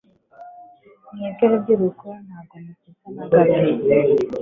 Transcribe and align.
Mwebwe 1.13 1.43
rubyiruko 1.51 2.07
ntabwo 2.25 2.55
musetsa 2.63 3.07
na 3.15 3.23
gato. 3.29 3.67